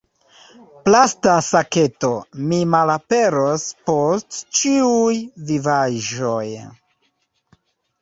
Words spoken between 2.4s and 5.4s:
"Mi malaperos post ĉiuj